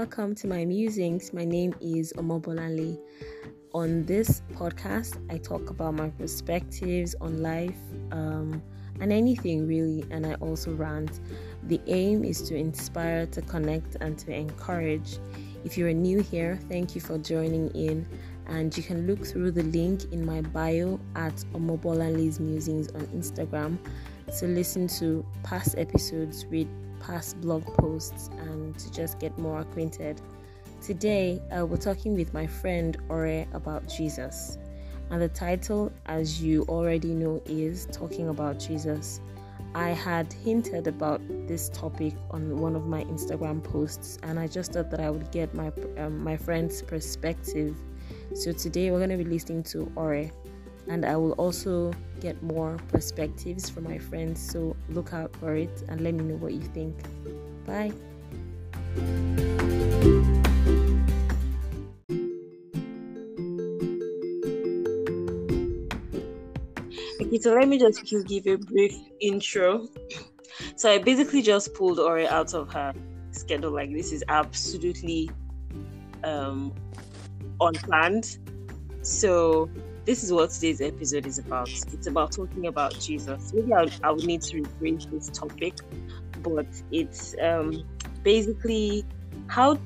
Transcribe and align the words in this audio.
welcome 0.00 0.34
to 0.34 0.46
my 0.46 0.64
musings. 0.64 1.30
My 1.34 1.44
name 1.44 1.74
is 1.78 2.14
Omobolanle. 2.16 2.98
On 3.74 4.02
this 4.06 4.40
podcast, 4.54 5.20
I 5.30 5.36
talk 5.36 5.68
about 5.68 5.92
my 5.92 6.08
perspectives 6.08 7.14
on 7.20 7.42
life 7.42 7.76
um, 8.10 8.62
and 8.98 9.12
anything 9.12 9.66
really, 9.66 10.06
and 10.10 10.24
I 10.24 10.36
also 10.36 10.72
rant. 10.72 11.20
The 11.64 11.78
aim 11.86 12.24
is 12.24 12.40
to 12.48 12.56
inspire, 12.56 13.26
to 13.26 13.42
connect, 13.42 13.96
and 14.00 14.18
to 14.20 14.32
encourage. 14.32 15.18
If 15.64 15.76
you're 15.76 15.92
new 15.92 16.20
here, 16.20 16.58
thank 16.70 16.94
you 16.94 17.02
for 17.02 17.18
joining 17.18 17.68
in. 17.72 18.06
And 18.46 18.74
you 18.74 18.82
can 18.82 19.06
look 19.06 19.26
through 19.26 19.50
the 19.50 19.64
link 19.64 20.10
in 20.12 20.24
my 20.24 20.40
bio 20.40 20.98
at 21.14 21.36
Omobolanle's 21.52 22.40
Musings 22.40 22.88
on 22.92 23.02
Instagram 23.08 23.76
to 24.38 24.46
listen 24.46 24.86
to 24.86 25.24
past 25.42 25.76
episodes, 25.76 26.46
read 26.46 26.68
past 27.00 27.40
blog 27.40 27.64
posts, 27.64 28.28
and 28.38 28.78
to 28.78 28.92
just 28.92 29.18
get 29.18 29.36
more 29.38 29.60
acquainted. 29.60 30.20
Today, 30.82 31.40
I 31.52 31.62
will 31.62 31.76
be 31.76 31.82
talking 31.82 32.14
with 32.14 32.32
my 32.32 32.46
friend 32.46 32.96
Ore 33.08 33.46
about 33.52 33.88
Jesus. 33.88 34.58
And 35.10 35.20
the 35.20 35.28
title, 35.28 35.92
as 36.06 36.42
you 36.42 36.64
already 36.68 37.14
know, 37.14 37.42
is 37.44 37.86
Talking 37.86 38.28
About 38.28 38.58
Jesus. 38.58 39.20
I 39.74 39.90
had 39.90 40.32
hinted 40.32 40.86
about 40.86 41.20
this 41.46 41.68
topic 41.68 42.14
on 42.30 42.58
one 42.58 42.74
of 42.74 42.86
my 42.86 43.04
Instagram 43.04 43.62
posts, 43.62 44.18
and 44.22 44.38
I 44.38 44.46
just 44.46 44.72
thought 44.72 44.90
that 44.90 45.00
I 45.00 45.10
would 45.10 45.30
get 45.30 45.54
my 45.54 45.72
um, 45.98 46.22
my 46.22 46.36
friend's 46.36 46.82
perspective. 46.82 47.76
So 48.34 48.52
today 48.52 48.90
we're 48.90 48.98
going 48.98 49.10
to 49.10 49.16
be 49.16 49.24
listening 49.24 49.62
to 49.64 49.90
Ore, 49.96 50.30
and 50.88 51.04
I 51.04 51.16
will 51.16 51.32
also 51.32 51.92
get 52.20 52.42
more 52.42 52.76
perspectives 52.88 53.70
from 53.70 53.84
my 53.84 53.98
friends. 53.98 54.40
So 54.40 54.76
look 54.90 55.12
out 55.12 55.34
for 55.36 55.54
it 55.54 55.84
and 55.88 56.00
let 56.00 56.14
me 56.14 56.24
know 56.24 56.36
what 56.36 56.52
you 56.52 56.60
think. 56.60 56.96
Bye. 57.66 57.92
Okay, 67.20 67.38
so 67.38 67.54
let 67.54 67.68
me 67.68 67.78
just 67.78 68.04
give 68.26 68.46
a 68.46 68.56
brief 68.56 68.94
intro. 69.20 69.86
So 70.76 70.90
I 70.90 70.98
basically 70.98 71.42
just 71.42 71.74
pulled 71.74 72.00
Ore 72.00 72.26
out 72.26 72.54
of 72.54 72.72
her 72.72 72.92
schedule. 73.30 73.70
Like 73.70 73.92
this 73.92 74.12
is 74.12 74.24
absolutely 74.28 75.30
um 76.24 76.72
unplanned. 77.60 78.38
So 79.02 79.70
this 80.04 80.24
is 80.24 80.32
what 80.32 80.50
today's 80.50 80.80
episode 80.80 81.26
is 81.26 81.38
about. 81.38 81.68
It's 81.68 82.06
about 82.06 82.32
talking 82.32 82.66
about 82.66 82.98
Jesus. 82.98 83.52
Maybe 83.52 83.72
I, 83.72 84.10
would 84.10 84.24
need 84.24 84.42
to 84.42 84.62
rephrase 84.62 85.10
this 85.10 85.28
topic, 85.28 85.74
but 86.42 86.66
it's 86.90 87.34
um 87.42 87.84
basically 88.22 89.04
how 89.46 89.78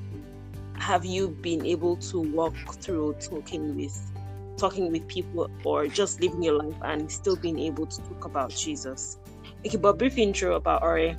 have 0.75 1.05
you 1.05 1.29
been 1.29 1.65
able 1.65 1.95
to 1.97 2.19
walk 2.19 2.55
through 2.81 3.15
talking 3.19 3.75
with 3.75 4.11
talking 4.57 4.91
with 4.91 5.07
people 5.07 5.49
or 5.63 5.87
just 5.87 6.21
living 6.21 6.41
your 6.41 6.57
life 6.57 6.75
and 6.83 7.11
still 7.11 7.35
being 7.35 7.59
able 7.59 7.85
to 7.85 8.01
talk 8.03 8.25
about 8.25 8.49
Jesus. 8.51 9.17
Okay, 9.65 9.77
but 9.77 9.97
brief 9.97 10.17
intro 10.17 10.55
about 10.55 10.81
Ore. 10.81 11.15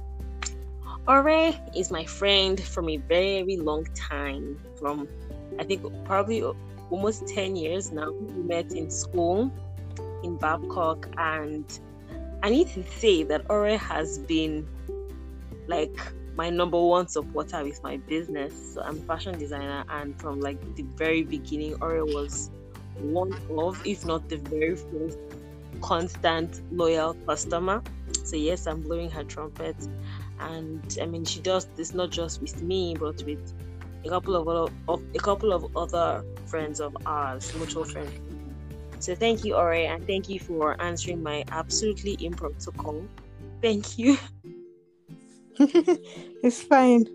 Ore 1.07 1.55
is 1.77 1.91
my 1.91 2.05
friend 2.05 2.61
from 2.61 2.89
a 2.89 2.97
very 2.97 3.57
long 3.57 3.85
time, 3.95 4.59
from 4.79 5.07
I 5.59 5.65
think 5.65 5.83
probably 6.05 6.43
almost 6.91 7.27
10 7.29 7.57
years 7.57 7.93
now. 7.93 8.13
We 8.13 8.43
met 8.43 8.73
in 8.73 8.91
school 8.91 9.51
in 10.23 10.37
Babcock, 10.37 11.09
and 11.17 11.65
I 12.43 12.51
need 12.51 12.69
to 12.75 12.83
say 12.99 13.23
that 13.25 13.47
Ore 13.49 13.77
has 13.77 14.19
been 14.19 14.67
like 15.67 15.97
my 16.37 16.51
number 16.51 16.81
one 16.81 17.09
supporter 17.09 17.65
with 17.65 17.83
my 17.83 17.97
business. 17.97 18.75
So 18.75 18.83
I'm 18.83 18.99
a 18.99 19.03
fashion 19.03 19.39
designer, 19.39 19.85
and 19.89 20.21
from 20.21 20.41
like 20.41 20.77
the 20.77 20.83
very 20.83 21.23
beginning, 21.23 21.77
Ore 21.81 22.05
was 22.05 22.51
one 23.01 23.35
of, 23.59 23.85
if 23.87 24.05
not 24.05 24.29
the 24.29 24.37
very 24.37 24.77
first, 24.77 25.19
constant 25.81 26.63
loyal 26.73 27.15
customer. 27.27 27.83
So 28.25 28.37
yes, 28.37 28.67
I'm 28.67 28.83
blowing 28.83 29.11
her 29.11 29.25
trumpet, 29.25 29.77
and 30.41 30.99
I 31.01 31.07
mean 31.07 31.25
she 31.25 31.41
does 31.41 31.67
this 31.77 31.95
not 31.95 32.11
just 32.11 32.41
with 32.41 32.63
me, 32.63 32.97
but 32.99 33.23
with 33.25 33.53
a 34.05 34.09
couple 34.09 34.37
of 34.37 34.73
of 34.89 35.03
a 35.15 35.19
couple 35.19 35.53
of 35.53 35.77
other 35.77 36.25
friends 36.47 36.81
of 36.81 36.97
ours, 37.07 37.55
mutual 37.57 37.85
friends. 37.85 38.13
So 38.99 39.15
thank 39.15 39.45
you, 39.45 39.55
Ore, 39.55 39.73
and 39.73 40.07
thank 40.07 40.29
you 40.29 40.41
for 40.41 40.81
answering 40.81 41.23
my 41.23 41.45
absolutely 41.51 42.17
impromptu 42.21 42.73
call. 42.73 43.05
Thank 43.63 43.99
you. 43.99 44.17
it's 45.59 46.63
fine. 46.63 47.07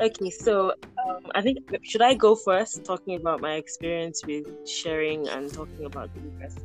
Okay, 0.00 0.30
so 0.30 0.74
um, 1.06 1.20
I 1.34 1.42
think 1.42 1.58
should 1.82 2.02
I 2.02 2.14
go 2.14 2.34
first, 2.34 2.84
talking 2.84 3.16
about 3.16 3.40
my 3.40 3.54
experience 3.54 4.24
with 4.26 4.46
sharing 4.66 5.28
and 5.28 5.52
talking 5.52 5.86
about 5.86 6.10
Jesus? 6.14 6.58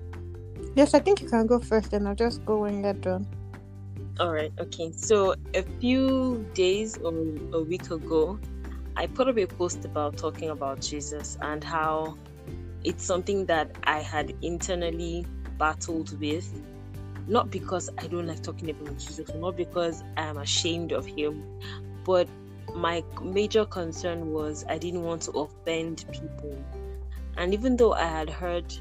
Yes, 0.75 0.93
I 0.93 0.99
think 0.99 1.21
you 1.21 1.29
can 1.29 1.45
go 1.47 1.59
first, 1.59 1.93
and 1.93 2.07
I'll 2.07 2.15
just 2.15 2.43
go 2.45 2.59
when 2.59 2.83
you're 2.83 2.93
done. 2.93 3.27
All 4.19 4.31
right. 4.31 4.51
Okay. 4.59 4.91
So 4.93 5.35
a 5.53 5.63
few 5.79 6.45
days 6.55 6.97
or 6.97 7.13
a 7.53 7.61
week 7.61 7.91
ago, 7.91 8.39
I 8.97 9.05
put 9.05 9.27
up 9.27 9.37
a 9.37 9.45
post 9.45 9.85
about 9.85 10.17
talking 10.17 10.49
about 10.49 10.81
Jesus 10.81 11.37
and 11.41 11.63
how 11.63 12.17
it's 12.83 13.03
something 13.05 13.45
that 13.45 13.69
I 13.83 13.99
had 13.99 14.33
internally 14.41 15.23
battled 15.59 16.19
with. 16.19 16.51
Not 17.27 17.51
because 17.51 17.91
I 17.99 18.07
don't 18.07 18.25
like 18.25 18.41
talking 18.41 18.71
about 18.71 18.97
Jesus, 18.97 19.31
not 19.35 19.55
because 19.55 20.03
I 20.15 20.23
am 20.23 20.37
ashamed 20.37 20.93
of 20.93 21.05
him, 21.05 21.43
but 22.05 22.27
my 22.73 23.03
major 23.21 23.65
concern 23.65 24.31
was 24.31 24.65
I 24.67 24.79
didn't 24.79 25.03
want 25.03 25.21
to 25.23 25.31
offend 25.31 26.05
people. 26.11 26.57
And 27.37 27.53
even 27.53 27.77
though 27.77 27.93
I 27.93 28.05
had 28.05 28.31
heard 28.31 28.73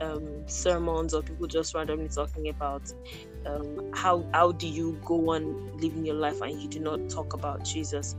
um, 0.00 0.42
sermons 0.46 1.14
or 1.14 1.22
people 1.22 1.46
just 1.46 1.74
randomly 1.74 2.08
talking 2.08 2.48
about 2.48 2.92
um, 3.46 3.92
how 3.94 4.24
how 4.32 4.52
do 4.52 4.66
you 4.68 4.98
go 5.04 5.30
on 5.30 5.76
living 5.78 6.04
your 6.04 6.14
life 6.14 6.40
and 6.40 6.60
you 6.60 6.68
do 6.68 6.80
not 6.80 7.08
talk 7.08 7.32
about 7.32 7.64
Jesus. 7.64 8.16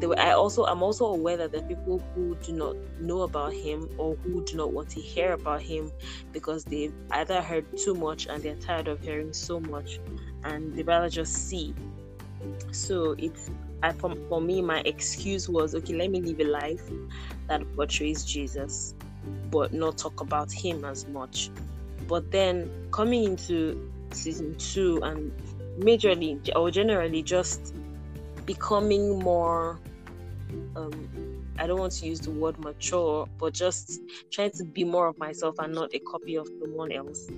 Were, 0.00 0.18
I 0.18 0.32
also 0.32 0.64
I'm 0.64 0.82
also 0.82 1.06
aware 1.06 1.36
that 1.36 1.54
are 1.54 1.62
people 1.62 2.02
who 2.14 2.34
do 2.36 2.52
not 2.52 2.76
know 3.00 3.22
about 3.22 3.52
him 3.52 3.88
or 3.98 4.16
who 4.16 4.44
do 4.44 4.56
not 4.56 4.72
want 4.72 4.88
to 4.90 5.00
hear 5.00 5.32
about 5.32 5.62
him 5.62 5.92
because 6.32 6.64
they've 6.64 6.94
either 7.12 7.40
heard 7.40 7.64
too 7.76 7.94
much 7.94 8.26
and 8.26 8.42
they're 8.42 8.56
tired 8.56 8.88
of 8.88 9.00
hearing 9.00 9.32
so 9.32 9.60
much 9.60 10.00
and 10.44 10.74
they 10.74 10.82
rather 10.82 11.08
just 11.08 11.48
see. 11.48 11.74
So 12.72 13.14
it's 13.18 13.50
I, 13.82 13.92
for, 13.92 14.14
for 14.28 14.40
me 14.40 14.62
my 14.62 14.80
excuse 14.84 15.48
was 15.48 15.74
okay 15.74 15.94
let 15.94 16.10
me 16.10 16.20
live 16.20 16.40
a 16.40 16.44
life 16.50 16.88
that 17.48 17.62
portrays 17.74 18.24
Jesus 18.24 18.94
but 19.50 19.72
not 19.72 19.98
talk 19.98 20.20
about 20.20 20.50
him 20.52 20.84
as 20.84 21.06
much. 21.08 21.50
But 22.08 22.30
then 22.30 22.70
coming 22.90 23.24
into 23.24 23.92
season 24.10 24.56
two 24.56 25.00
and 25.02 25.32
majorly 25.78 26.50
or 26.56 26.70
generally 26.70 27.22
just 27.22 27.74
becoming 28.46 29.18
more 29.18 29.80
um 30.76 31.32
I 31.58 31.66
don't 31.66 31.78
want 31.78 31.92
to 31.92 32.06
use 32.06 32.20
the 32.20 32.30
word 32.30 32.58
mature, 32.58 33.28
but 33.38 33.52
just 33.52 34.00
trying 34.30 34.52
to 34.52 34.64
be 34.64 34.84
more 34.84 35.06
of 35.06 35.18
myself 35.18 35.56
and 35.58 35.74
not 35.74 35.94
a 35.94 35.98
copy 36.00 36.36
of 36.36 36.48
someone 36.60 36.90
else. 36.92 37.28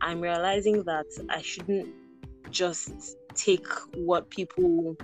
I'm 0.00 0.20
realizing 0.20 0.82
that 0.84 1.06
I 1.30 1.40
shouldn't 1.40 1.88
just 2.50 3.16
take 3.34 3.66
what 3.94 4.28
people 4.28 4.96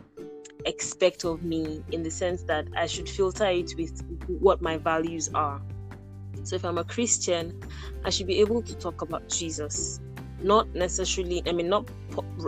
expect 0.64 1.24
of 1.24 1.42
me 1.44 1.82
in 1.92 2.02
the 2.02 2.10
sense 2.10 2.42
that 2.44 2.66
I 2.76 2.86
should 2.86 3.08
filter 3.08 3.46
it 3.46 3.72
with 3.76 4.02
what 4.26 4.60
my 4.60 4.78
values 4.78 5.30
are. 5.32 5.60
So 6.42 6.56
if 6.56 6.64
I'm 6.64 6.78
a 6.78 6.84
Christian, 6.84 7.60
I 8.04 8.10
should 8.10 8.26
be 8.26 8.40
able 8.40 8.62
to 8.62 8.74
talk 8.74 9.00
about 9.02 9.28
Jesus, 9.28 10.00
not 10.46 10.72
necessarily. 10.74 11.42
I 11.46 11.52
mean, 11.52 11.68
not 11.68 11.88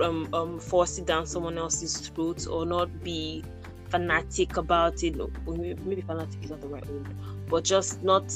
um, 0.00 0.32
um, 0.32 0.60
force 0.60 0.98
it 0.98 1.06
down 1.06 1.26
someone 1.26 1.58
else's 1.58 2.08
throat 2.08 2.46
or 2.46 2.64
not 2.64 3.02
be 3.02 3.44
fanatic 3.88 4.56
about 4.56 5.02
it. 5.02 5.16
Maybe 5.46 6.00
fanatic 6.02 6.42
is 6.44 6.50
not 6.50 6.60
the 6.60 6.68
right 6.68 6.86
word, 6.88 7.06
but 7.48 7.64
just 7.64 8.02
not 8.02 8.32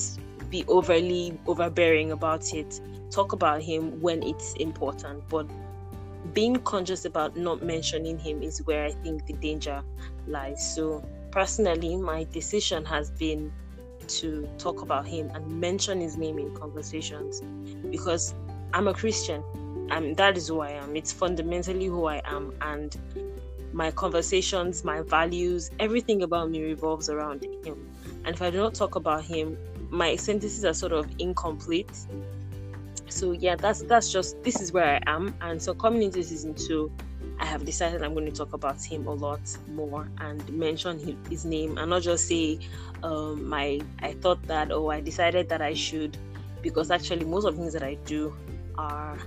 be 0.50 0.64
overly 0.67 1.38
overbearing 1.47 2.11
about 2.11 2.53
it. 2.53 2.81
Talk 3.11 3.32
about 3.32 3.62
him 3.62 4.00
when 4.00 4.23
it's 4.23 4.55
important, 4.55 5.23
but 5.29 5.47
being 6.35 6.56
conscious 6.56 7.05
about 7.05 7.37
not 7.37 7.62
mentioning 7.62 8.19
him 8.19 8.43
is 8.43 8.58
where 8.67 8.85
I 8.85 8.93
think 8.93 9.26
the 9.26 9.35
danger 9.35 9.82
lies. 10.26 10.75
So 10.75 11.05
personally, 11.31 11.97
my 11.97 12.25
decision 12.32 12.85
has 12.87 13.11
been 13.11 13.53
to 14.08 14.49
talk 14.58 14.82
about 14.82 15.06
him 15.06 15.31
and 15.35 15.47
mention 15.61 16.00
his 16.00 16.17
name 16.17 16.38
in 16.38 16.55
conversations 16.56 17.43
because 17.91 18.35
I'm 18.75 18.89
a 18.89 18.95
Christian. 18.95 19.43
and 19.91 20.17
that 20.17 20.39
is 20.39 20.49
who 20.49 20.61
I 20.61 20.71
am. 20.71 20.97
It's 20.97 21.13
fundamentally 21.13 21.87
who 21.87 22.07
I 22.07 22.23
am. 22.25 22.55
And 22.63 22.97
my 23.73 23.91
conversations, 23.91 24.85
my 24.85 25.03
values, 25.03 25.71
everything 25.79 26.23
about 26.23 26.51
me 26.51 26.63
revolves 26.63 27.11
around 27.11 27.45
him. 27.65 27.91
And 28.25 28.35
if 28.35 28.41
I 28.41 28.51
do 28.51 28.59
not 28.59 28.75
talk 28.75 28.95
about 28.95 29.25
him, 29.25 29.59
my 29.91 30.17
sentences 30.17 30.65
are 30.65 30.73
sort 30.73 30.93
of 30.93 31.07
incomplete. 31.19 31.91
So 33.09 33.33
yeah, 33.33 33.57
that's 33.57 33.83
that's 33.83 34.11
just 34.11 34.43
this 34.43 34.61
is 34.63 34.73
where 34.73 34.97
I 34.97 35.01
am. 35.07 35.35
And 35.43 35.61
so 35.61 35.75
coming 35.75 36.03
into 36.03 36.23
season 36.23 36.55
two, 36.55 36.91
I 37.39 37.45
have 37.45 37.67
decided 37.67 38.03
I'm 38.03 38.15
going 38.15 38.27
to 38.27 38.33
talk 38.33 38.55
about 38.55 38.83
him 38.83 39.07
a 39.07 39.13
lot 39.13 39.41
more 39.75 40.09
and 40.19 40.49
mention 40.51 41.19
his 41.29 41.45
name 41.45 41.77
and 41.77 41.91
not 41.91 42.03
just 42.03 42.29
say 42.29 42.61
um, 43.03 43.47
my 43.47 43.81
I 44.01 44.15
thought 44.15 44.43
that 44.45 44.71
or 44.71 44.75
oh, 44.77 44.91
I 44.91 45.01
decided 45.01 45.51
that 45.51 45.61
I 45.61 45.75
should 45.75 46.17
because 46.63 46.91
actually 46.91 47.25
most 47.25 47.45
of 47.45 47.57
the 47.57 47.61
things 47.61 47.73
that 47.75 47.83
I 47.83 47.95
do 48.07 48.35
are 48.79 49.19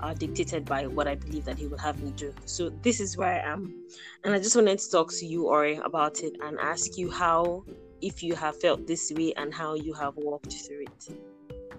are 0.00 0.14
dictated 0.14 0.64
by 0.64 0.86
what 0.86 1.08
I 1.08 1.16
believe 1.16 1.44
that 1.44 1.58
he 1.58 1.66
will 1.66 1.78
have 1.78 2.00
me 2.00 2.12
do. 2.12 2.32
So 2.44 2.70
this 2.82 3.00
is 3.00 3.16
where 3.16 3.34
I 3.34 3.52
am. 3.52 3.74
And 4.22 4.34
I 4.34 4.38
just 4.38 4.54
wanted 4.54 4.78
to 4.78 4.90
talk 4.90 5.12
to 5.12 5.26
you, 5.26 5.48
Ore, 5.48 5.80
about 5.84 6.20
it 6.20 6.34
and 6.40 6.58
ask 6.60 6.96
you 6.96 7.10
how 7.10 7.64
if 8.00 8.22
you 8.22 8.36
have 8.36 8.60
felt 8.60 8.86
this 8.86 9.10
way 9.10 9.32
and 9.36 9.52
how 9.52 9.74
you 9.74 9.92
have 9.94 10.14
walked 10.16 10.52
through 10.52 10.82
it. 10.84 11.08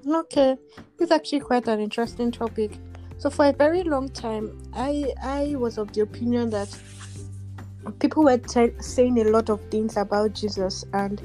Okay. 0.06 0.58
It's 1.00 1.12
actually 1.12 1.40
quite 1.42 1.68
an 1.68 1.80
interesting 1.80 2.32
topic. 2.32 2.78
So 3.18 3.30
for 3.30 3.48
a 3.48 3.54
very 3.54 3.84
long 3.84 4.10
time, 4.10 4.62
I 4.74 5.14
I 5.22 5.56
was 5.56 5.78
of 5.78 5.92
the 5.94 6.02
opinion 6.02 6.50
that 6.52 6.78
people 8.00 8.24
were 8.24 8.40
saying 8.80 9.20
a 9.20 9.26
lot 9.26 9.50
of 9.50 9.62
things 9.70 9.98
about 9.98 10.34
Jesus 10.34 10.86
and 10.94 11.22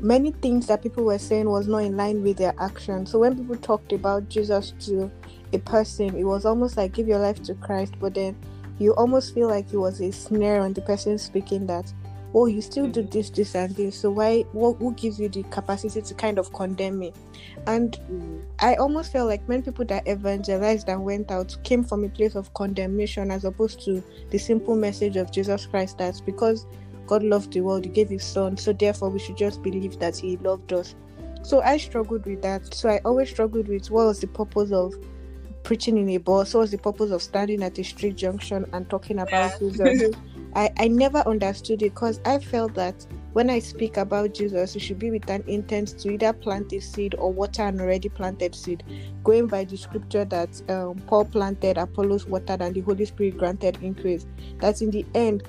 many 0.00 0.32
things 0.32 0.66
that 0.66 0.82
people 0.82 1.04
were 1.04 1.18
saying 1.18 1.48
was 1.48 1.66
not 1.66 1.78
in 1.78 1.96
line 1.96 2.22
with 2.22 2.36
their 2.36 2.54
actions. 2.58 3.10
So 3.10 3.18
when 3.18 3.36
people 3.36 3.56
talked 3.56 3.92
about 3.92 4.28
Jesus 4.28 4.72
to 4.80 5.10
a 5.52 5.58
person, 5.58 6.16
it 6.16 6.24
was 6.24 6.44
almost 6.44 6.76
like 6.76 6.92
give 6.92 7.08
your 7.08 7.18
life 7.18 7.42
to 7.44 7.54
Christ, 7.54 7.94
but 8.00 8.14
then 8.14 8.36
you 8.78 8.94
almost 8.94 9.34
feel 9.34 9.48
like 9.48 9.72
it 9.72 9.76
was 9.76 10.00
a 10.00 10.12
snare 10.12 10.60
on 10.60 10.72
the 10.72 10.80
person 10.82 11.18
speaking 11.18 11.66
that, 11.66 11.92
oh, 12.34 12.46
you 12.46 12.60
still 12.60 12.86
do 12.86 13.00
mm-hmm. 13.00 13.10
this, 13.10 13.30
this, 13.30 13.54
and 13.54 13.74
this. 13.74 13.98
So 13.98 14.10
why? 14.10 14.42
What? 14.52 14.76
Who 14.76 14.94
gives 14.94 15.18
you 15.18 15.28
the 15.28 15.42
capacity 15.44 16.02
to 16.02 16.14
kind 16.14 16.38
of 16.38 16.52
condemn 16.52 16.98
me? 16.98 17.12
And 17.66 17.98
mm. 18.10 18.42
I 18.60 18.76
almost 18.76 19.12
felt 19.12 19.28
like 19.28 19.48
many 19.48 19.62
people 19.62 19.84
that 19.86 20.06
evangelized 20.06 20.88
and 20.88 21.04
went 21.04 21.30
out 21.30 21.56
came 21.64 21.82
from 21.82 22.04
a 22.04 22.08
place 22.08 22.34
of 22.34 22.52
condemnation 22.54 23.30
as 23.30 23.44
opposed 23.44 23.84
to 23.84 24.02
the 24.30 24.38
simple 24.38 24.76
message 24.76 25.16
of 25.16 25.32
Jesus 25.32 25.66
Christ 25.66 25.98
that 25.98 26.20
because 26.24 26.66
God 27.06 27.22
loved 27.22 27.52
the 27.52 27.62
world, 27.62 27.84
He 27.84 27.90
gave 27.90 28.10
His 28.10 28.24
Son, 28.24 28.56
so 28.56 28.72
therefore 28.72 29.10
we 29.10 29.18
should 29.18 29.36
just 29.36 29.62
believe 29.62 29.98
that 29.98 30.16
He 30.16 30.36
loved 30.36 30.72
us. 30.72 30.94
So 31.42 31.62
I 31.62 31.78
struggled 31.78 32.26
with 32.26 32.42
that. 32.42 32.74
So 32.74 32.90
I 32.90 33.00
always 33.04 33.30
struggled 33.30 33.68
with 33.68 33.90
what 33.90 34.06
was 34.06 34.20
the 34.20 34.26
purpose 34.26 34.70
of 34.70 34.94
preaching 35.62 35.98
in 35.98 36.08
a 36.10 36.18
bus, 36.18 36.54
what 36.54 36.60
was 36.60 36.70
the 36.70 36.78
purpose 36.78 37.10
of 37.10 37.22
standing 37.22 37.62
at 37.62 37.78
a 37.78 37.84
street 37.84 38.16
junction 38.16 38.66
and 38.72 38.88
talking 38.88 39.18
about 39.18 39.58
Jesus. 39.58 40.16
I, 40.54 40.70
I 40.78 40.88
never 40.88 41.18
understood 41.18 41.82
it 41.82 41.94
because 41.94 42.20
I 42.24 42.38
felt 42.38 42.74
that 42.74 43.06
when 43.32 43.50
I 43.50 43.58
speak 43.58 43.96
about 43.96 44.34
Jesus, 44.34 44.74
it 44.74 44.80
should 44.80 44.98
be 44.98 45.10
with 45.10 45.28
an 45.28 45.44
intent 45.46 45.98
to 46.00 46.10
either 46.10 46.32
plant 46.32 46.72
a 46.72 46.80
seed 46.80 47.14
or 47.18 47.32
water 47.32 47.62
an 47.62 47.80
already 47.80 48.08
planted 48.08 48.54
seed, 48.54 48.82
going 49.24 49.46
by 49.46 49.64
the 49.64 49.76
scripture 49.76 50.24
that 50.24 50.60
um, 50.70 50.96
Paul 51.06 51.26
planted, 51.26 51.76
Apollos 51.76 52.26
watered, 52.26 52.62
and 52.62 52.74
the 52.74 52.80
Holy 52.80 53.04
Spirit 53.04 53.38
granted 53.38 53.78
increase. 53.82 54.26
That 54.60 54.80
in 54.80 54.90
the 54.90 55.04
end, 55.14 55.42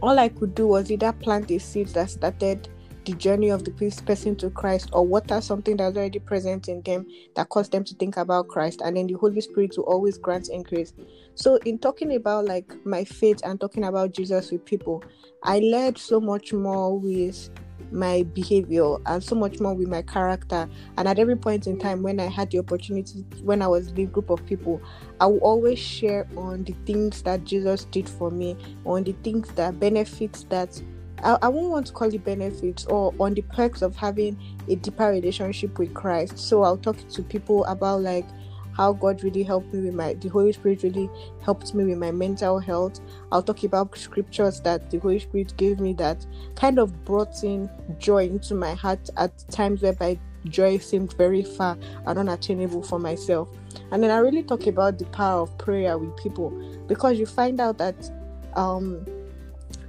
all 0.00 0.18
I 0.18 0.28
could 0.28 0.54
do 0.54 0.68
was 0.68 0.90
either 0.90 1.12
plant 1.12 1.50
a 1.50 1.58
seed 1.58 1.88
that 1.88 2.10
started 2.10 2.68
the 3.04 3.12
journey 3.14 3.48
of 3.48 3.64
the 3.64 3.70
person 4.06 4.36
to 4.36 4.50
Christ 4.50 4.90
or 4.92 5.06
water 5.06 5.40
something 5.40 5.76
that's 5.76 5.96
already 5.96 6.18
present 6.18 6.68
in 6.68 6.82
them 6.82 7.06
that 7.34 7.48
caused 7.48 7.72
them 7.72 7.84
to 7.84 7.94
think 7.94 8.16
about 8.16 8.48
Christ 8.48 8.82
and 8.84 8.96
then 8.96 9.06
the 9.06 9.14
Holy 9.14 9.40
Spirit 9.40 9.74
will 9.76 9.84
always 9.84 10.18
grant 10.18 10.48
increase. 10.48 10.92
So 11.34 11.56
in 11.64 11.78
talking 11.78 12.14
about 12.14 12.46
like 12.46 12.72
my 12.84 13.04
faith 13.04 13.40
and 13.44 13.60
talking 13.60 13.84
about 13.84 14.12
Jesus 14.12 14.50
with 14.50 14.64
people, 14.64 15.02
I 15.42 15.60
learned 15.60 15.98
so 15.98 16.20
much 16.20 16.52
more 16.52 16.98
with 16.98 17.50
my 17.92 18.22
behavior 18.34 18.96
and 19.06 19.22
so 19.22 19.34
much 19.34 19.60
more 19.60 19.74
with 19.74 19.88
my 19.88 20.02
character. 20.02 20.68
And 20.96 21.08
at 21.08 21.18
every 21.18 21.36
point 21.36 21.66
in 21.66 21.78
time, 21.78 22.02
when 22.02 22.20
I 22.20 22.26
had 22.26 22.50
the 22.50 22.58
opportunity, 22.58 23.24
when 23.42 23.62
I 23.62 23.68
was 23.68 23.88
in 23.88 23.98
a 23.98 24.04
group 24.06 24.30
of 24.30 24.44
people, 24.46 24.80
I 25.20 25.26
will 25.26 25.38
always 25.38 25.78
share 25.78 26.28
on 26.36 26.64
the 26.64 26.74
things 26.86 27.22
that 27.22 27.44
Jesus 27.44 27.84
did 27.86 28.08
for 28.08 28.30
me, 28.30 28.56
on 28.84 29.04
the 29.04 29.12
things 29.24 29.48
that 29.52 29.80
benefits 29.80 30.44
that 30.50 30.80
I, 31.22 31.38
I 31.42 31.48
won't 31.48 31.70
want 31.70 31.86
to 31.88 31.92
call 31.92 32.12
it 32.12 32.24
benefits 32.24 32.84
or 32.86 33.14
on 33.20 33.34
the 33.34 33.42
perks 33.42 33.82
of 33.82 33.96
having 33.96 34.38
a 34.68 34.76
deeper 34.76 35.10
relationship 35.10 35.78
with 35.78 35.94
Christ. 35.94 36.38
So 36.38 36.62
I'll 36.62 36.78
talk 36.78 36.96
to 37.08 37.22
people 37.22 37.64
about 37.64 38.02
like 38.02 38.26
how 38.72 38.92
God 38.92 39.22
really 39.22 39.42
helped 39.42 39.74
me 39.74 39.82
with 39.82 39.94
my 39.94 40.14
the 40.14 40.28
Holy 40.28 40.52
Spirit 40.52 40.82
really 40.82 41.10
helped 41.42 41.74
me 41.74 41.84
with 41.84 41.98
my 41.98 42.10
mental 42.10 42.58
health. 42.58 43.00
I'll 43.32 43.42
talk 43.42 43.62
about 43.64 43.96
scriptures 43.98 44.60
that 44.62 44.90
the 44.90 44.98
Holy 44.98 45.18
Spirit 45.18 45.54
gave 45.56 45.80
me 45.80 45.92
that 45.94 46.24
kind 46.54 46.78
of 46.78 47.04
brought 47.04 47.42
in 47.42 47.68
joy 47.98 48.26
into 48.26 48.54
my 48.54 48.74
heart 48.74 49.10
at 49.16 49.44
times 49.50 49.82
whereby 49.82 50.18
joy 50.46 50.78
seemed 50.78 51.12
very 51.14 51.42
far 51.42 51.76
and 52.06 52.18
unattainable 52.18 52.82
for 52.82 52.98
myself. 52.98 53.48
And 53.90 54.02
then 54.02 54.10
I 54.10 54.18
really 54.18 54.42
talk 54.42 54.66
about 54.66 54.98
the 54.98 55.04
power 55.06 55.42
of 55.42 55.58
prayer 55.58 55.98
with 55.98 56.16
people 56.16 56.50
because 56.86 57.18
you 57.18 57.26
find 57.26 57.60
out 57.60 57.78
that 57.78 58.10
um 58.56 59.04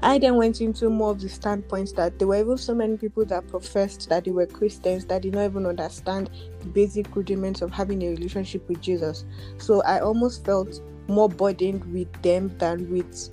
I 0.04 0.18
then 0.18 0.36
went 0.36 0.62
into 0.62 0.90
more 0.90 1.12
of 1.12 1.22
the 1.22 1.30
standpoints 1.30 1.92
that 1.94 2.18
there 2.18 2.28
were 2.28 2.40
even 2.40 2.58
so 2.58 2.74
many 2.74 2.98
people 2.98 3.24
that 3.26 3.48
professed 3.48 4.10
that 4.10 4.26
they 4.26 4.32
were 4.32 4.48
Christians 4.48 5.06
that 5.06 5.22
did 5.22 5.34
not 5.34 5.46
even 5.46 5.66
understand 5.66 6.32
the 6.60 6.66
basic 6.68 7.16
rudiments 7.16 7.62
of 7.62 7.72
having 7.72 8.02
a 8.04 8.10
relationship 8.10 8.68
with 8.68 8.82
Jesus. 8.82 9.26
So 9.58 9.84
I 9.84 10.00
almost 10.00 10.44
felt 10.44 10.82
more 11.08 11.30
burdened 11.30 11.86
with 11.94 12.12
them 12.24 12.56
than 12.58 12.90
with 12.90 13.30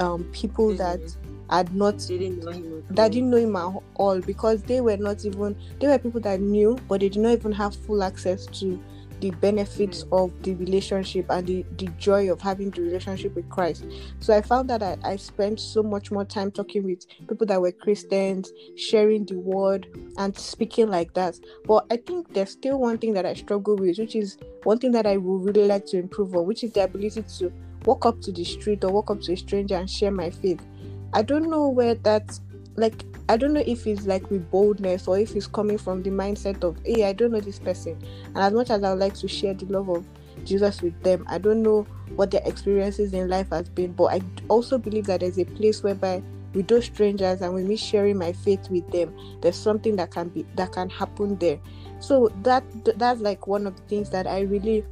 um, 0.00 0.24
people 0.32 0.74
that 0.76 1.00
had 1.50 1.74
not 1.74 1.98
didn't 1.98 2.40
that 2.94 3.12
didn't 3.12 3.30
know 3.30 3.36
him 3.36 3.56
at 3.56 3.74
all 3.96 4.20
because 4.20 4.62
they 4.62 4.80
were 4.80 4.96
not 4.96 5.24
even 5.24 5.54
they 5.80 5.86
were 5.86 5.98
people 5.98 6.20
that 6.20 6.40
knew 6.40 6.78
but 6.88 7.00
they 7.00 7.10
did 7.10 7.20
not 7.20 7.32
even 7.32 7.52
have 7.52 7.76
full 7.76 8.02
access 8.02 8.46
to 8.46 8.82
the 9.22 9.30
benefits 9.30 10.02
mm. 10.02 10.24
of 10.24 10.42
the 10.42 10.54
relationship 10.54 11.24
and 11.30 11.46
the, 11.46 11.64
the 11.78 11.86
joy 11.96 12.30
of 12.30 12.40
having 12.40 12.70
the 12.70 12.82
relationship 12.82 13.34
with 13.36 13.48
Christ. 13.48 13.86
So 14.18 14.36
I 14.36 14.42
found 14.42 14.68
that 14.68 14.82
I, 14.82 14.98
I 15.04 15.16
spent 15.16 15.60
so 15.60 15.82
much 15.82 16.10
more 16.10 16.24
time 16.24 16.50
talking 16.50 16.82
with 16.82 17.06
people 17.28 17.46
that 17.46 17.60
were 17.60 17.70
Christians, 17.70 18.52
sharing 18.76 19.24
the 19.24 19.38
word 19.38 19.86
and 20.18 20.36
speaking 20.36 20.90
like 20.90 21.14
that. 21.14 21.38
But 21.64 21.86
I 21.90 21.96
think 21.96 22.34
there's 22.34 22.50
still 22.50 22.80
one 22.80 22.98
thing 22.98 23.14
that 23.14 23.24
I 23.24 23.34
struggle 23.34 23.76
with, 23.76 23.98
which 23.98 24.16
is 24.16 24.38
one 24.64 24.78
thing 24.78 24.90
that 24.92 25.06
I 25.06 25.16
would 25.16 25.44
really 25.46 25.68
like 25.68 25.86
to 25.86 25.98
improve 25.98 26.34
on, 26.34 26.44
which 26.44 26.64
is 26.64 26.72
the 26.72 26.84
ability 26.84 27.22
to 27.38 27.52
walk 27.84 28.04
up 28.04 28.20
to 28.22 28.32
the 28.32 28.44
street 28.44 28.82
or 28.84 28.90
walk 28.90 29.10
up 29.10 29.20
to 29.22 29.32
a 29.32 29.36
stranger 29.36 29.76
and 29.76 29.88
share 29.88 30.10
my 30.10 30.30
faith. 30.30 30.60
I 31.12 31.22
don't 31.22 31.48
know 31.48 31.68
where 31.68 31.94
that 31.94 32.38
like 32.76 33.04
I 33.28 33.36
don't 33.36 33.52
know 33.52 33.62
if 33.64 33.86
it's 33.86 34.06
like 34.06 34.30
with 34.30 34.50
boldness 34.50 35.06
or 35.06 35.18
if 35.18 35.34
it's 35.36 35.46
coming 35.46 35.78
from 35.78 36.02
the 36.02 36.10
mindset 36.10 36.62
of, 36.64 36.76
hey, 36.84 37.04
I 37.04 37.12
don't 37.12 37.32
know 37.32 37.40
this 37.40 37.58
person. 37.58 37.96
And 38.26 38.38
as 38.38 38.52
much 38.52 38.70
as 38.70 38.82
I 38.82 38.90
would 38.90 39.00
like 39.00 39.14
to 39.14 39.28
share 39.28 39.54
the 39.54 39.66
love 39.66 39.88
of 39.88 40.04
Jesus 40.44 40.82
with 40.82 41.00
them, 41.02 41.24
I 41.28 41.38
don't 41.38 41.62
know 41.62 41.86
what 42.16 42.30
their 42.30 42.42
experiences 42.44 43.12
in 43.12 43.28
life 43.28 43.50
has 43.50 43.68
been. 43.68 43.92
But 43.92 44.04
I 44.06 44.20
also 44.48 44.76
believe 44.78 45.06
that 45.06 45.20
there's 45.20 45.38
a 45.38 45.44
place 45.44 45.82
whereby 45.82 46.22
with 46.54 46.68
those 46.68 46.84
strangers 46.84 47.40
and 47.40 47.54
with 47.54 47.66
me 47.66 47.76
sharing 47.76 48.18
my 48.18 48.32
faith 48.32 48.68
with 48.70 48.90
them, 48.90 49.16
there's 49.40 49.56
something 49.56 49.96
that 49.96 50.10
can 50.10 50.28
be 50.28 50.44
that 50.56 50.72
can 50.72 50.90
happen 50.90 51.36
there. 51.38 51.58
So 52.00 52.30
that 52.42 52.64
that's 52.98 53.20
like 53.20 53.46
one 53.46 53.66
of 53.66 53.76
the 53.76 53.82
things 53.82 54.10
that 54.10 54.26
I 54.26 54.40
really 54.40 54.84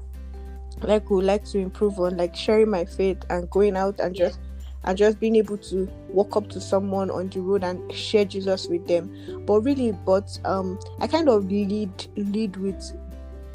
like 0.83 1.11
would 1.11 1.25
like 1.25 1.45
to 1.47 1.59
improve 1.59 1.99
on, 1.99 2.17
like 2.17 2.35
sharing 2.35 2.71
my 2.71 2.85
faith 2.85 3.19
and 3.29 3.51
going 3.51 3.77
out 3.77 4.01
and 4.01 4.15
just 4.15 4.39
and 4.85 4.97
just 4.97 5.21
being 5.21 5.37
able 5.37 5.59
to 5.59 5.89
walk 6.09 6.37
up 6.37 6.49
to 6.51 6.61
someone 6.61 7.11
on 7.11 7.29
the 7.29 7.41
road 7.41 7.65
and 7.65 7.93
share 7.93 8.25
Jesus 8.25 8.67
with 8.69 8.87
them. 8.87 9.45
But 9.47 9.61
really, 9.61 9.93
but 9.93 10.39
um, 10.45 10.79
I 11.01 11.07
kind 11.07 11.29
of 11.29 11.45
lead 11.47 12.09
lead 12.17 12.57
with 12.57 12.83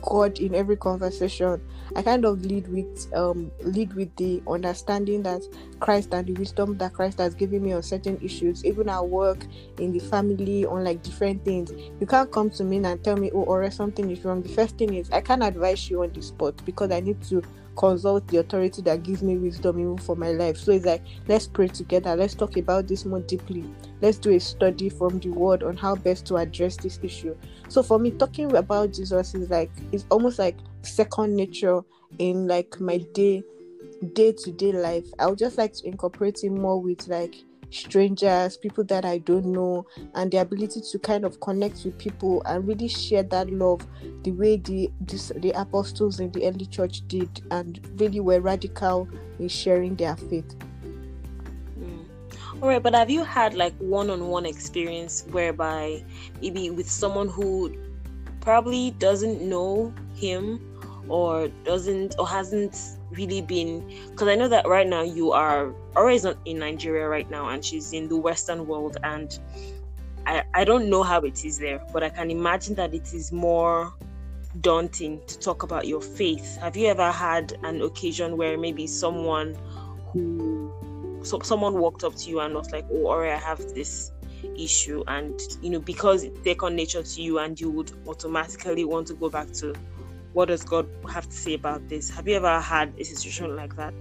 God 0.06 0.40
in 0.40 0.54
every 0.54 0.78
conversation. 0.78 1.62
I 1.96 2.02
kind 2.02 2.26
of 2.26 2.46
lead 2.46 2.68
with 2.68 3.12
um 3.14 3.52
lead 3.62 3.94
with 3.94 4.16
the 4.16 4.42
understanding 4.48 5.24
that 5.24 5.42
Christ 5.80 6.14
and 6.14 6.28
the 6.28 6.34
wisdom 6.34 6.78
that 6.78 6.94
Christ 6.94 7.18
has 7.20 7.34
given 7.34 7.64
me 7.64 7.74
on 7.74 7.84
certain 7.84 8.20
issues, 8.22 8.64
even 8.64 8.88
at 8.88 9.06
work, 9.06 9.46
in 9.80 9.92
the 9.92 10.00
family, 10.00 10.66
on 10.66 10.84
like 10.84 11.02
different 11.02 11.44
things. 11.44 11.72
You 12.00 12.06
can't 12.08 12.32
come 12.32 12.50
to 12.52 12.64
me 12.64 12.78
and 12.78 13.04
tell 13.04 13.18
me, 13.18 13.32
oh, 13.34 13.44
or 13.44 13.70
something 13.72 14.10
is 14.12 14.24
wrong. 14.24 14.42
The 14.44 14.50
first 14.50 14.78
thing 14.78 14.94
is 14.94 15.10
I 15.12 15.22
can't 15.22 15.44
advise 15.44 15.90
you 15.90 16.04
on 16.04 16.14
the 16.14 16.22
spot 16.22 16.56
because 16.66 16.92
I 16.92 17.00
need 17.00 17.22
to 17.24 17.42
consult 17.76 18.28
the 18.28 18.38
authority 18.38 18.82
that 18.84 19.04
gives 19.04 19.22
me 19.22 19.38
wisdom 19.38 19.80
even 19.80 19.98
for 19.98 20.16
my 20.16 20.32
life. 20.32 20.58
So 20.58 20.72
it's 20.72 20.86
like, 20.86 21.04
let's 21.28 21.48
pray 21.48 21.68
together. 21.68 22.16
Let's 22.16 22.34
talk 22.34 22.58
about 22.58 22.88
this 22.88 23.06
more 23.06 23.22
deeply. 23.22 23.66
Let's 24.02 24.18
do 24.18 24.32
a 24.32 24.40
study 24.40 24.90
from 24.90 25.20
the 25.20 25.30
word 25.30 25.64
on 25.64 25.78
how 25.78 25.96
best 25.96 26.26
to 26.28 26.38
address 26.38 26.78
this 26.78 27.00
issue. 27.04 27.36
So 27.68 27.84
for 27.84 28.00
me, 28.00 28.12
talking 28.12 28.56
about 28.56 28.94
Jesus 28.94 29.36
is 29.36 29.50
like, 29.50 29.72
it's 29.92 30.06
almost 30.10 30.40
like 30.40 30.58
second 30.82 31.36
nature 31.36 31.82
in 32.20 32.48
like 32.48 32.80
my 32.80 32.98
day 33.14 33.44
day 34.14 34.32
to 34.32 34.52
day 34.52 34.72
life. 34.72 35.06
I 35.20 35.28
would 35.28 35.40
just 35.40 35.58
like 35.58 35.74
to 35.74 35.88
incorporate 35.88 36.44
it 36.44 36.50
more 36.52 36.82
with 36.82 37.08
like 37.08 37.36
strangers, 37.70 38.58
people 38.58 38.84
that 38.86 39.06
I 39.06 39.20
don't 39.20 39.48
know, 39.48 39.86
and 40.14 40.32
the 40.32 40.38
ability 40.38 40.82
to 40.92 41.00
kind 41.00 41.26
of 41.26 41.40
connect 41.40 41.84
with 41.86 41.98
people 41.98 42.42
and 42.46 42.68
really 42.68 42.88
share 42.88 43.24
that 43.24 43.50
love 43.50 43.86
the 44.24 44.32
way 44.32 44.58
the 44.58 44.92
this, 45.02 45.32
the 45.38 45.52
apostles 45.52 46.20
in 46.20 46.32
the 46.32 46.48
early 46.48 46.66
church 46.66 47.08
did, 47.08 47.42
and 47.52 47.80
really 48.00 48.20
were 48.20 48.40
radical 48.40 49.08
in 49.40 49.48
sharing 49.48 49.96
their 49.96 50.16
faith. 50.16 50.56
Mm. 51.80 52.06
All 52.62 52.70
right, 52.70 52.82
but 52.82 52.96
have 52.96 53.10
you 53.10 53.24
had 53.24 53.54
like 53.54 53.76
one-on-one 53.78 54.46
experience 54.46 55.26
whereby 55.32 56.04
maybe 56.42 56.70
with 56.70 56.90
someone 56.90 57.28
who 57.28 57.76
probably 58.42 58.92
doesn't 58.92 59.42
know 59.42 59.94
him 60.16 60.60
or 61.08 61.48
doesn't 61.64 62.16
or 62.18 62.28
hasn't 62.28 62.98
really 63.16 63.42
been 63.42 63.92
because 64.12 64.28
I 64.28 64.36
know 64.36 64.48
that 64.48 64.68
right 64.68 64.88
now 64.88 65.02
you 65.02 65.32
are 65.32 65.74
always 65.96 66.26
in 66.46 66.60
Nigeria 66.60 67.08
right 67.08 67.30
now 67.30 67.50
and 67.50 67.64
she's 67.64 67.94
in 67.94 68.08
the 68.08 68.18
Western 68.18 68.68
world 68.68 68.98
and 69.04 69.38
I, 70.26 70.44
I 70.54 70.64
don't 70.64 70.90
know 70.90 71.04
how 71.04 71.22
it 71.22 71.46
is 71.46 71.60
there, 71.60 71.86
but 71.94 72.04
I 72.04 72.10
can 72.10 72.32
imagine 72.32 72.76
that 72.76 72.94
it 72.94 73.14
is 73.14 73.32
more 73.32 73.94
daunting 74.62 75.22
to 75.28 75.40
talk 75.40 75.64
about 75.64 75.88
your 75.88 76.02
faith. 76.02 76.58
Have 76.58 76.76
you 76.76 76.88
ever 76.88 77.12
had 77.12 77.58
an 77.64 77.82
occasion 77.82 78.38
where 78.38 78.58
maybe 78.58 78.88
someone 78.88 79.56
who 80.08 80.72
so 81.24 81.40
someone 81.42 81.80
walked 81.80 82.04
up 82.04 82.16
to 82.16 82.30
you 82.30 82.40
and 82.40 82.54
was 82.54 82.72
like, 82.72 82.86
"Oh, 82.92 83.08
Ore, 83.08 83.28
I 83.28 83.38
have 83.38 83.60
this 83.74 84.12
issue," 84.58 85.04
and 85.08 85.40
you 85.62 85.72
know 85.72 85.80
because 85.80 86.24
it's 86.24 86.44
second 86.44 86.76
nature 86.76 87.02
to 87.02 87.22
you, 87.22 87.40
and 87.40 87.60
you 87.60 87.70
would 87.72 87.92
automatically 88.08 88.86
want 88.86 89.08
to 89.08 89.16
go 89.16 89.30
back 89.30 89.52
to 89.54 89.76
what 90.36 90.50
does 90.50 90.66
God 90.66 90.86
have 91.10 91.30
to 91.30 91.36
say 91.36 91.54
about 91.54 91.88
this? 91.88 92.10
Have 92.10 92.28
you 92.28 92.36
ever 92.36 92.60
had 92.60 92.94
a 93.00 93.06
situation 93.06 93.56
like 93.56 93.76
that? 93.78 93.94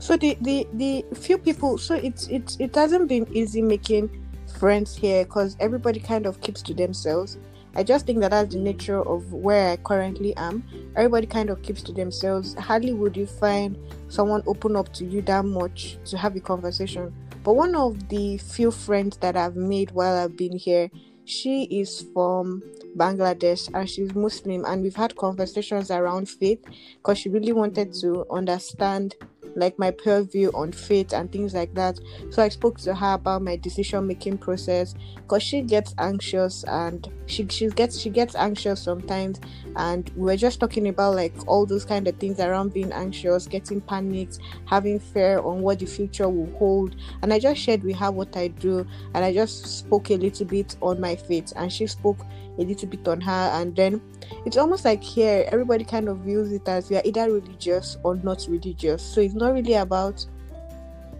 So 0.00 0.16
the 0.16 0.36
the 0.42 0.66
the 0.74 1.04
few 1.14 1.38
people, 1.38 1.78
so 1.78 1.94
it's 1.94 2.26
it's 2.26 2.56
it 2.58 2.74
hasn't 2.74 3.08
been 3.08 3.26
easy 3.32 3.62
making 3.62 4.10
friends 4.58 4.96
here 4.96 5.24
because 5.24 5.56
everybody 5.60 6.00
kind 6.00 6.26
of 6.26 6.40
keeps 6.40 6.62
to 6.62 6.74
themselves. 6.74 7.38
I 7.76 7.84
just 7.84 8.06
think 8.06 8.18
that 8.20 8.32
that's 8.32 8.54
the 8.54 8.60
nature 8.60 9.00
of 9.08 9.32
where 9.32 9.70
I 9.70 9.76
currently 9.76 10.36
am. 10.36 10.64
Everybody 10.96 11.28
kind 11.28 11.48
of 11.48 11.62
keeps 11.62 11.82
to 11.84 11.92
themselves. 11.92 12.54
Hardly 12.54 12.92
would 12.92 13.16
you 13.16 13.26
find 13.26 13.78
someone 14.08 14.42
open 14.48 14.74
up 14.74 14.92
to 14.94 15.04
you 15.04 15.22
that 15.22 15.44
much 15.44 15.96
to 16.06 16.18
have 16.18 16.34
a 16.34 16.40
conversation. 16.40 17.14
But 17.44 17.52
one 17.52 17.76
of 17.76 18.08
the 18.08 18.38
few 18.38 18.72
friends 18.72 19.16
that 19.18 19.36
I've 19.36 19.54
made 19.54 19.92
while 19.92 20.16
I've 20.16 20.36
been 20.36 20.56
here, 20.56 20.90
she 21.28 21.64
is 21.64 22.06
from 22.14 22.62
Bangladesh 22.96 23.68
and 23.74 23.88
she's 23.88 24.14
Muslim, 24.14 24.64
and 24.64 24.82
we've 24.82 24.96
had 24.96 25.14
conversations 25.16 25.90
around 25.90 26.28
faith 26.28 26.64
because 26.96 27.18
she 27.18 27.28
really 27.28 27.52
wanted 27.52 27.92
to 28.00 28.24
understand 28.30 29.14
like 29.56 29.78
my 29.78 29.90
purview 29.90 30.50
on 30.54 30.72
faith 30.72 31.12
and 31.12 31.30
things 31.30 31.54
like 31.54 31.74
that. 31.74 31.98
So 32.30 32.42
I 32.42 32.48
spoke 32.48 32.78
to 32.80 32.94
her 32.94 33.14
about 33.14 33.42
my 33.42 33.56
decision 33.56 34.06
making 34.06 34.38
process 34.38 34.94
because 35.16 35.42
she 35.42 35.62
gets 35.62 35.94
anxious 35.98 36.64
and 36.64 37.08
she 37.26 37.46
she 37.48 37.68
gets 37.68 37.98
she 37.98 38.10
gets 38.10 38.34
anxious 38.34 38.82
sometimes 38.82 39.40
and 39.76 40.10
we 40.16 40.24
were 40.24 40.36
just 40.36 40.60
talking 40.60 40.88
about 40.88 41.14
like 41.14 41.34
all 41.46 41.66
those 41.66 41.84
kind 41.84 42.06
of 42.08 42.16
things 42.16 42.40
around 42.40 42.72
being 42.72 42.92
anxious, 42.92 43.46
getting 43.46 43.80
panicked, 43.80 44.38
having 44.66 44.98
fear 44.98 45.38
on 45.40 45.62
what 45.62 45.78
the 45.78 45.86
future 45.86 46.28
will 46.28 46.50
hold. 46.58 46.96
And 47.22 47.32
I 47.32 47.38
just 47.38 47.60
shared 47.60 47.82
with 47.82 47.96
her 47.96 48.10
what 48.10 48.36
I 48.36 48.48
do 48.48 48.86
and 49.14 49.24
I 49.24 49.32
just 49.32 49.78
spoke 49.78 50.10
a 50.10 50.16
little 50.16 50.46
bit 50.46 50.76
on 50.80 51.00
my 51.00 51.16
faith 51.16 51.52
and 51.56 51.72
she 51.72 51.86
spoke 51.86 52.20
a 52.58 52.62
little 52.62 52.88
bit 52.88 53.06
on 53.06 53.20
her. 53.20 53.50
And 53.54 53.74
then 53.74 54.00
it's 54.44 54.56
almost 54.56 54.84
like 54.84 55.02
here 55.02 55.48
everybody 55.52 55.84
kind 55.84 56.08
of 56.08 56.18
views 56.18 56.52
it 56.52 56.68
as 56.68 56.90
you're 56.90 57.02
either 57.04 57.30
religious 57.30 57.96
or 58.02 58.16
not 58.16 58.46
religious. 58.48 59.02
So 59.02 59.20
it's 59.20 59.34
not 59.34 59.52
really 59.52 59.74
about 59.74 60.24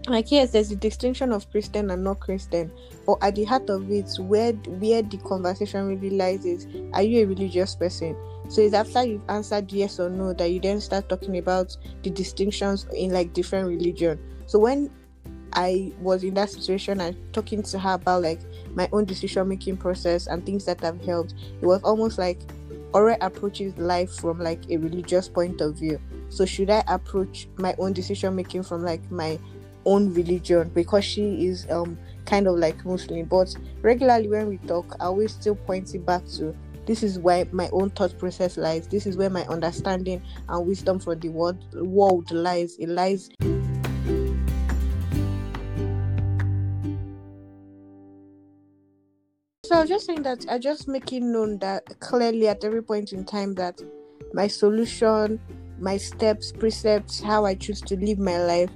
like 0.07 0.31
yes 0.31 0.51
there's 0.51 0.71
a 0.71 0.75
distinction 0.75 1.31
of 1.31 1.49
christian 1.51 1.91
and 1.91 2.03
not 2.03 2.19
christian 2.19 2.71
but 3.05 3.17
at 3.21 3.35
the 3.35 3.43
heart 3.43 3.69
of 3.69 3.91
it 3.91 4.09
where 4.19 4.53
where 4.53 5.01
the 5.01 5.17
conversation 5.17 5.87
really 5.87 6.09
lies 6.11 6.45
is 6.45 6.67
are 6.93 7.03
you 7.03 7.23
a 7.23 7.25
religious 7.25 7.75
person 7.75 8.15
so 8.49 8.61
it's 8.61 8.73
after 8.73 9.03
you've 9.03 9.21
answered 9.29 9.71
yes 9.71 9.99
or 9.99 10.09
no 10.09 10.33
that 10.33 10.51
you 10.51 10.59
then 10.59 10.81
start 10.81 11.07
talking 11.07 11.37
about 11.37 11.75
the 12.03 12.09
distinctions 12.09 12.85
in 12.93 13.11
like 13.11 13.31
different 13.33 13.67
religion 13.67 14.19
so 14.45 14.59
when 14.59 14.89
I 15.53 15.91
was 15.99 16.23
in 16.23 16.35
that 16.35 16.49
situation 16.49 17.01
and 17.01 17.15
talking 17.33 17.63
to 17.63 17.79
her 17.79 17.93
about 17.93 18.21
like 18.21 18.39
my 18.75 18.87
own 18.91 19.05
decision 19.05 19.47
making 19.47 19.77
process 19.77 20.27
and 20.27 20.45
things 20.45 20.65
that 20.65 20.79
have 20.81 21.03
helped, 21.03 21.33
it 21.61 21.65
was 21.65 21.81
almost 21.83 22.17
like 22.17 22.39
Ore 22.93 23.17
approaches 23.21 23.77
life 23.77 24.11
from 24.15 24.39
like 24.39 24.61
a 24.69 24.77
religious 24.77 25.27
point 25.27 25.61
of 25.61 25.75
view. 25.75 25.99
So 26.29 26.45
should 26.45 26.69
I 26.69 26.83
approach 26.87 27.47
my 27.57 27.75
own 27.77 27.93
decision 27.93 28.35
making 28.35 28.63
from 28.63 28.83
like 28.83 29.09
my 29.11 29.39
own 29.85 30.13
religion 30.13 30.69
because 30.73 31.05
she 31.05 31.47
is 31.47 31.69
um 31.69 31.97
kind 32.25 32.47
of 32.47 32.57
like 32.57 32.83
Muslim. 32.85 33.25
But 33.25 33.55
regularly 33.81 34.27
when 34.27 34.47
we 34.47 34.57
talk, 34.59 34.95
I 34.99 35.05
always 35.05 35.33
still 35.33 35.55
point 35.55 35.93
it 35.95 36.05
back 36.05 36.25
to 36.37 36.55
this 36.89 37.03
is 37.03 37.19
where 37.19 37.45
my 37.51 37.69
own 37.71 37.91
thought 37.91 38.17
process 38.17 38.57
lies. 38.57 38.87
This 38.87 39.05
is 39.05 39.15
where 39.15 39.29
my 39.29 39.43
understanding 39.45 40.23
and 40.47 40.65
wisdom 40.65 40.97
for 40.97 41.13
the 41.13 41.29
world 41.29 41.63
world 41.75 42.31
lies. 42.31 42.77
It 42.79 42.89
lies 42.89 43.29
So 49.63 49.75
I 49.75 49.81
was 49.81 49.89
just 49.89 50.07
saying 50.07 50.23
that 50.23 50.47
I 50.49 50.57
just 50.57 50.87
making 50.87 51.31
known 51.31 51.59
that 51.59 51.99
clearly 51.99 52.47
at 52.47 52.63
every 52.63 52.81
point 52.81 53.13
in 53.13 53.23
time 53.23 53.53
that 53.53 53.79
my 54.33 54.47
solution, 54.47 55.39
my 55.77 55.95
steps, 55.95 56.51
precepts, 56.51 57.21
how 57.21 57.45
I 57.45 57.53
choose 57.53 57.81
to 57.81 57.97
live 57.97 58.17
my 58.17 58.43
life 58.43 58.71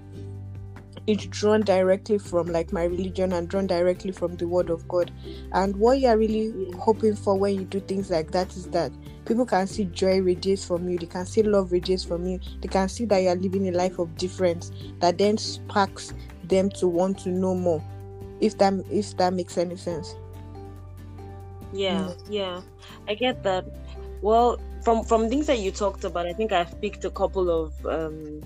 is 1.08 1.26
drawn 1.28 1.62
directly 1.62 2.18
from 2.18 2.48
like 2.48 2.72
my 2.72 2.84
religion 2.84 3.34
and 3.34 3.50
drawn 3.50 3.68
directly 3.68 4.12
from 4.12 4.36
the 4.38 4.48
word 4.48 4.70
of 4.70 4.88
God. 4.88 5.12
And 5.52 5.76
what 5.76 6.00
you're 6.00 6.18
really 6.18 6.72
hoping 6.78 7.16
for 7.16 7.38
when 7.38 7.56
you 7.56 7.66
do 7.66 7.80
things 7.80 8.10
like 8.10 8.32
that 8.32 8.56
is 8.56 8.68
that 8.68 8.92
people 9.26 9.46
can 9.46 9.68
see 9.68 9.86
joy 9.86 10.22
radiate 10.22 10.60
from 10.60 10.90
you, 10.90 10.98
they 10.98 11.06
can 11.06 11.26
see 11.26 11.44
love 11.44 11.72
radiate 11.72 12.02
from 12.02 12.26
you, 12.26 12.40
they 12.62 12.68
can 12.68 12.88
see 12.90 13.06
that 13.06 13.20
you're 13.20 13.36
living 13.36 13.68
a 13.70 13.72
life 13.72 14.00
of 14.00 14.16
difference 14.18 14.72
that 15.00 15.18
then 15.18 15.38
sparks 15.38 16.14
them 16.46 16.70
to 16.70 16.88
want 16.88 17.20
to 17.20 17.30
know 17.30 17.56
more. 17.56 17.84
If 18.40 18.58
that 18.58 18.74
if 18.92 19.16
that 19.18 19.34
makes 19.34 19.58
any 19.58 19.78
sense 19.78 20.16
yeah 21.74 22.02
mm. 22.02 22.18
yeah 22.30 22.62
i 23.08 23.16
get 23.16 23.44
that 23.44 23.66
well 24.22 24.60
from 24.84 25.04
from 25.04 25.28
things 25.28 25.48
that 25.48 25.60
you 25.60 25.72
talked 25.72 26.04
about 26.04 26.28
i 26.28 26.34
think 26.34 26.52
i've 26.52 26.80
picked 26.82 27.04
a 27.04 27.10
couple 27.10 27.50
of 27.50 27.86
um, 27.86 28.42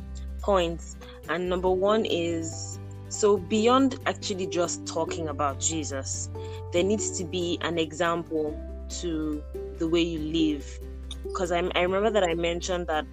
points. 0.48 0.96
And 1.28 1.50
number 1.50 1.70
one 1.70 2.06
is 2.06 2.80
so 3.10 3.38
beyond 3.38 4.00
actually 4.06 4.48
just 4.48 4.86
talking 4.86 5.30
about 5.30 5.60
jesus 5.62 6.30
there 6.74 6.84
needs 6.84 7.18
to 7.18 7.24
be 7.24 7.58
an 7.62 7.78
example 7.78 8.46
to 8.90 9.42
the 9.78 9.88
way 9.88 10.02
you 10.02 10.20
live. 10.20 10.80
Because 11.24 11.52
i 11.52 11.60
i 11.76 11.82
remember 11.82 12.10
that 12.12 12.24
i 12.24 12.34
mentioned 12.34 12.88
that 12.88 13.06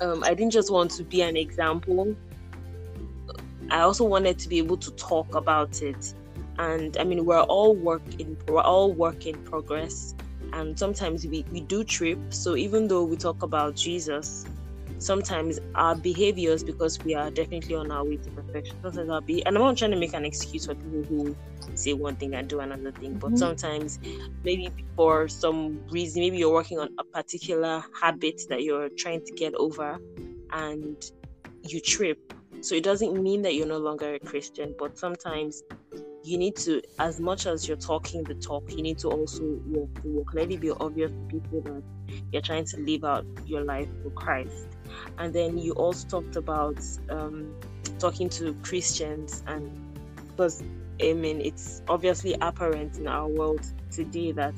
um, 0.00 0.24
i 0.24 0.32
didn't 0.34 0.52
just 0.52 0.70
want 0.70 0.90
to 0.92 1.04
be 1.04 1.22
an 1.22 1.36
example. 1.36 2.16
I 3.70 3.80
also 3.80 4.04
wanted 4.04 4.38
to 4.40 4.48
be 4.48 4.58
able 4.58 4.76
to 4.78 4.90
talk 4.92 5.34
about 5.34 5.82
it. 5.82 6.14
And 6.58 6.96
i 6.96 7.04
mean 7.04 7.24
we're 7.24 7.42
all 7.42 7.74
work 7.74 8.06
in 8.18 8.36
we're 8.48 8.68
all 8.72 8.92
work 8.92 9.26
in 9.26 9.36
progress. 9.44 10.14
And 10.52 10.78
sometimes 10.78 11.26
we, 11.26 11.44
we 11.50 11.60
do 11.60 11.82
trip. 11.82 12.18
So 12.32 12.54
even 12.54 12.86
though 12.88 13.04
we 13.04 13.16
talk 13.16 13.42
about 13.42 13.74
jesus 13.74 14.46
sometimes 14.98 15.58
our 15.74 15.94
behaviors 15.94 16.62
because 16.62 17.02
we 17.04 17.14
are 17.14 17.30
definitely 17.30 17.74
on 17.74 17.90
our 17.90 18.04
way 18.04 18.16
to 18.16 18.30
perfection 18.30 18.76
sometimes 18.82 19.10
i'll 19.10 19.20
be 19.20 19.44
and 19.46 19.56
i'm 19.56 19.62
not 19.62 19.76
trying 19.76 19.90
to 19.90 19.96
make 19.96 20.14
an 20.14 20.24
excuse 20.24 20.66
for 20.66 20.74
people 20.74 21.02
who 21.04 21.36
say 21.74 21.92
one 21.92 22.16
thing 22.16 22.34
and 22.34 22.48
do 22.48 22.60
another 22.60 22.92
thing 22.92 23.14
but 23.14 23.28
mm-hmm. 23.28 23.36
sometimes 23.36 23.98
maybe 24.44 24.68
for 24.96 25.28
some 25.28 25.80
reason 25.90 26.20
maybe 26.20 26.38
you're 26.38 26.52
working 26.52 26.78
on 26.78 26.88
a 26.98 27.04
particular 27.04 27.82
habit 28.00 28.40
that 28.48 28.62
you're 28.62 28.88
trying 28.90 29.24
to 29.24 29.32
get 29.32 29.54
over 29.54 29.98
and 30.52 31.10
you 31.62 31.80
trip 31.80 32.32
so 32.60 32.74
it 32.74 32.84
doesn't 32.84 33.20
mean 33.22 33.42
that 33.42 33.54
you're 33.54 33.66
no 33.66 33.78
longer 33.78 34.14
a 34.14 34.18
christian 34.18 34.74
but 34.78 34.96
sometimes 34.96 35.62
you 36.24 36.38
need 36.38 36.56
to, 36.56 36.80
as 36.98 37.20
much 37.20 37.46
as 37.46 37.68
you're 37.68 37.76
talking 37.76 38.24
the 38.24 38.34
talk, 38.34 38.70
you 38.72 38.82
need 38.82 38.98
to 38.98 39.08
also 39.08 39.60
walk 39.66 40.02
the 40.02 40.08
walk. 40.08 40.32
Let 40.32 40.50
it 40.50 40.60
be 40.60 40.70
obvious 40.70 41.12
to 41.12 41.18
people 41.28 41.60
that 41.60 41.82
you're 42.32 42.42
trying 42.42 42.64
to 42.64 42.80
live 42.80 43.04
out 43.04 43.26
your 43.44 43.62
life 43.62 43.88
for 44.02 44.10
Christ. 44.10 44.68
And 45.18 45.32
then 45.32 45.58
you 45.58 45.72
also 45.72 46.06
talked 46.08 46.36
about 46.36 46.78
um, 47.10 47.54
talking 47.98 48.28
to 48.30 48.54
Christians, 48.62 49.42
and 49.46 49.70
because 50.28 50.62
I 51.02 51.12
mean, 51.12 51.40
it's 51.40 51.82
obviously 51.88 52.36
apparent 52.40 52.98
in 52.98 53.06
our 53.06 53.28
world 53.28 53.64
today 53.90 54.32
that 54.32 54.54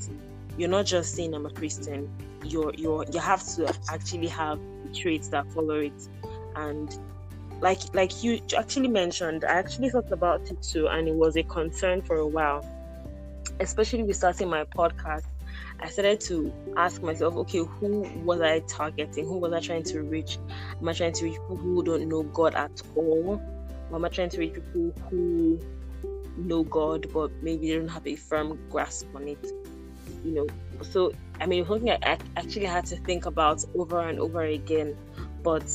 you're 0.57 0.69
not 0.69 0.85
just 0.85 1.15
saying 1.15 1.33
I'm 1.33 1.45
a 1.45 1.51
Christian. 1.51 2.09
You're 2.43 2.73
you're 2.75 3.05
you 3.11 3.19
have 3.19 3.43
to 3.55 3.73
actually 3.91 4.27
have 4.27 4.59
traits 4.93 5.27
that 5.29 5.51
follow 5.51 5.79
it, 5.79 6.07
and 6.55 6.97
like 7.61 7.79
like 7.93 8.23
you 8.23 8.39
actually 8.57 8.87
mentioned 8.87 9.43
i 9.43 9.53
actually 9.53 9.89
thought 9.89 10.11
about 10.11 10.41
it 10.49 10.61
too 10.61 10.87
and 10.87 11.07
it 11.07 11.15
was 11.15 11.35
a 11.37 11.43
concern 11.43 12.01
for 12.01 12.17
a 12.17 12.27
while 12.27 12.65
especially 13.59 14.03
with 14.03 14.15
starting 14.15 14.49
my 14.49 14.63
podcast 14.63 15.25
i 15.79 15.87
started 15.87 16.19
to 16.19 16.53
ask 16.75 17.01
myself 17.01 17.35
okay 17.35 17.59
who 17.59 18.01
was 18.23 18.41
i 18.41 18.59
targeting? 18.61 19.25
Who 19.25 19.37
was 19.37 19.53
i 19.53 19.59
trying 19.59 19.83
to 19.83 20.01
reach? 20.01 20.37
Am 20.81 20.89
i 20.89 20.93
trying 20.93 21.13
to 21.13 21.25
reach 21.25 21.33
people 21.35 21.57
who 21.57 21.83
don't 21.83 22.07
know 22.07 22.23
god 22.23 22.55
at 22.55 22.81
all? 22.95 23.41
Or 23.89 23.95
am 23.95 24.05
i 24.05 24.09
trying 24.09 24.29
to 24.29 24.39
reach 24.39 24.53
people 24.53 24.93
who 25.09 25.59
know 26.37 26.63
god 26.63 27.07
but 27.13 27.31
maybe 27.41 27.69
they 27.69 27.77
don't 27.77 27.87
have 27.87 28.05
a 28.07 28.15
firm 28.15 28.59
grasp 28.69 29.07
on 29.15 29.27
it? 29.27 29.45
You 30.23 30.31
know 30.31 30.47
so 30.83 31.11
i 31.39 31.45
mean 31.45 31.65
something 31.65 31.89
i 31.89 32.17
actually 32.35 32.65
had 32.65 32.85
to 32.85 32.97
think 32.97 33.25
about 33.25 33.63
over 33.75 33.99
and 34.01 34.19
over 34.19 34.41
again. 34.41 34.95
But 35.43 35.71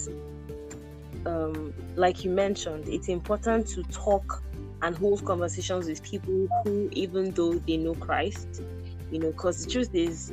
um, 1.27 1.73
like 1.97 2.25
you 2.25 2.31
mentioned, 2.31 2.89
it's 2.89 3.09
important 3.09 3.67
to 3.69 3.83
talk 3.85 4.43
and 4.83 4.97
hold 4.97 5.25
conversations 5.25 5.87
with 5.87 6.03
people 6.03 6.49
who, 6.65 6.89
even 6.93 7.31
though 7.33 7.55
they 7.55 7.77
know 7.77 7.95
Christ, 7.95 8.62
you 9.12 9.19
know, 9.19 9.31
because 9.31 9.64
the 9.64 9.71
truth 9.71 9.95
is, 9.95 10.33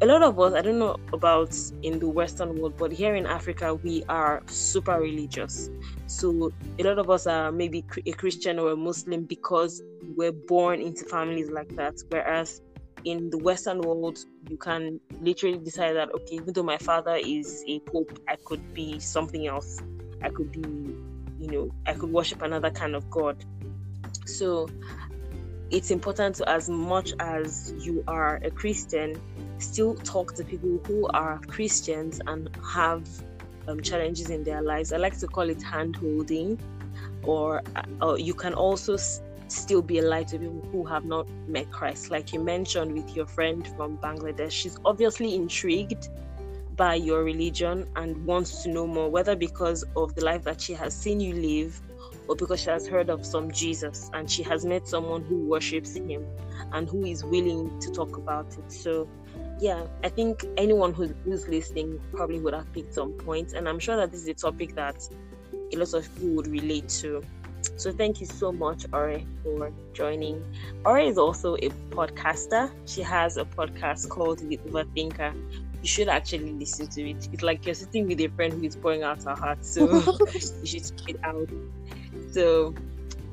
a 0.00 0.06
lot 0.06 0.22
of 0.22 0.38
us, 0.40 0.54
I 0.54 0.62
don't 0.62 0.78
know 0.78 0.96
about 1.12 1.56
in 1.82 1.98
the 1.98 2.08
Western 2.08 2.60
world, 2.60 2.74
but 2.76 2.90
here 2.90 3.14
in 3.14 3.26
Africa, 3.26 3.74
we 3.74 4.04
are 4.08 4.42
super 4.46 4.98
religious. 4.98 5.70
So 6.06 6.52
a 6.78 6.82
lot 6.82 6.98
of 6.98 7.10
us 7.10 7.26
are 7.26 7.52
maybe 7.52 7.84
a 8.06 8.12
Christian 8.12 8.58
or 8.58 8.72
a 8.72 8.76
Muslim 8.76 9.24
because 9.24 9.82
we're 10.16 10.32
born 10.32 10.80
into 10.80 11.04
families 11.04 11.50
like 11.50 11.74
that. 11.76 11.94
Whereas 12.08 12.60
in 13.04 13.30
the 13.30 13.38
Western 13.38 13.80
world, 13.80 14.18
you 14.48 14.56
can 14.56 15.00
literally 15.20 15.58
decide 15.58 15.94
that, 15.94 16.12
okay, 16.12 16.36
even 16.36 16.52
though 16.52 16.64
my 16.64 16.78
father 16.78 17.14
is 17.14 17.62
a 17.68 17.78
pope, 17.80 18.18
I 18.28 18.36
could 18.44 18.74
be 18.74 18.98
something 18.98 19.46
else. 19.46 19.80
I 20.22 20.30
could 20.30 20.50
be, 20.50 20.60
you 21.38 21.50
know, 21.52 21.70
I 21.86 21.92
could 21.92 22.10
worship 22.10 22.42
another 22.42 22.70
kind 22.70 22.96
of 22.96 23.08
God. 23.10 23.44
So 24.26 24.68
it's 25.70 25.90
important 25.90 26.36
to, 26.36 26.48
as 26.48 26.68
much 26.68 27.12
as 27.20 27.74
you 27.78 28.02
are 28.08 28.36
a 28.42 28.50
Christian, 28.50 29.20
still 29.58 29.94
talk 29.96 30.34
to 30.34 30.44
people 30.44 30.80
who 30.86 31.06
are 31.08 31.38
Christians 31.46 32.20
and 32.26 32.48
have 32.64 33.06
um, 33.66 33.80
challenges 33.82 34.30
in 34.30 34.44
their 34.44 34.62
lives. 34.62 34.92
I 34.92 34.96
like 34.96 35.18
to 35.18 35.26
call 35.26 35.50
it 35.50 35.62
hand 35.62 35.96
holding, 35.96 36.58
or, 37.22 37.62
uh, 37.76 37.82
or 38.00 38.18
you 38.18 38.32
can 38.32 38.54
also 38.54 38.94
s- 38.94 39.20
still 39.48 39.82
be 39.82 39.98
a 39.98 40.02
light 40.02 40.28
to 40.28 40.38
people 40.38 40.66
who 40.72 40.84
have 40.86 41.04
not 41.04 41.28
met 41.46 41.70
Christ. 41.70 42.10
Like 42.10 42.32
you 42.32 42.40
mentioned 42.40 42.94
with 42.94 43.14
your 43.14 43.26
friend 43.26 43.66
from 43.76 43.98
Bangladesh, 43.98 44.52
she's 44.52 44.78
obviously 44.84 45.34
intrigued 45.34 46.08
by 46.76 46.94
your 46.94 47.24
religion 47.24 47.86
and 47.96 48.24
wants 48.24 48.62
to 48.62 48.70
know 48.70 48.86
more, 48.86 49.10
whether 49.10 49.36
because 49.36 49.84
of 49.96 50.14
the 50.14 50.24
life 50.24 50.44
that 50.44 50.60
she 50.60 50.72
has 50.74 50.94
seen 50.94 51.20
you 51.20 51.34
live 51.34 51.80
or 52.28 52.36
because 52.36 52.60
she 52.60 52.70
has 52.70 52.86
heard 52.86 53.08
of 53.08 53.24
some 53.24 53.50
Jesus 53.50 54.10
and 54.12 54.30
she 54.30 54.42
has 54.42 54.64
met 54.64 54.86
someone 54.86 55.22
who 55.22 55.46
worships 55.46 55.96
him 55.96 56.24
and 56.72 56.88
who 56.88 57.04
is 57.04 57.24
willing 57.24 57.78
to 57.80 57.90
talk 57.90 58.16
about 58.16 58.46
it. 58.58 58.70
So, 58.70 59.08
yeah, 59.58 59.86
I 60.04 60.08
think 60.08 60.44
anyone 60.56 60.92
who's, 60.92 61.12
who's 61.24 61.48
listening 61.48 61.98
probably 62.12 62.38
would 62.40 62.54
have 62.54 62.72
picked 62.72 62.94
some 62.94 63.12
points, 63.12 63.54
and 63.54 63.68
I'm 63.68 63.78
sure 63.78 63.96
that 63.96 64.12
this 64.12 64.22
is 64.22 64.28
a 64.28 64.34
topic 64.34 64.74
that 64.74 65.08
a 65.72 65.76
lot 65.76 65.92
of 65.94 66.14
people 66.14 66.30
would 66.30 66.46
relate 66.46 66.88
to. 67.00 67.22
So, 67.76 67.92
thank 67.92 68.20
you 68.20 68.26
so 68.26 68.52
much, 68.52 68.86
Ore, 68.92 69.20
for 69.42 69.72
joining. 69.92 70.44
Ore 70.84 71.00
is 71.00 71.18
also 71.18 71.56
a 71.56 71.70
podcaster. 71.90 72.70
She 72.86 73.02
has 73.02 73.36
a 73.36 73.44
podcast 73.44 74.08
called 74.08 74.38
The 74.38 74.58
Overthinker. 74.58 75.34
You 75.82 75.88
should 75.88 76.08
actually 76.08 76.52
listen 76.52 76.86
to 76.88 77.10
it. 77.10 77.28
It's 77.32 77.42
like 77.42 77.64
you're 77.66 77.74
sitting 77.74 78.06
with 78.06 78.20
a 78.20 78.28
friend 78.28 78.52
who 78.52 78.62
is 78.64 78.76
pouring 78.76 79.02
out 79.02 79.22
her 79.24 79.34
heart. 79.34 79.64
So, 79.64 79.86
you 80.34 80.66
should 80.66 80.84
check 80.84 81.08
it 81.08 81.16
out. 81.24 81.48
So 82.30 82.74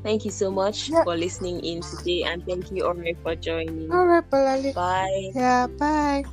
thank 0.03 0.25
you 0.25 0.31
so 0.31 0.51
much 0.51 0.89
yeah. 0.89 1.03
for 1.03 1.15
listening 1.15 1.59
in 1.61 1.81
today 1.81 2.23
and 2.23 2.43
thank 2.45 2.71
you 2.71 2.85
Ore 2.85 2.95
for 3.23 3.35
joining. 3.35 3.91
All 3.91 4.05
right. 4.05 4.73
Bye. 4.73 5.31
Yeah, 5.33 5.67
bye. 5.79 6.23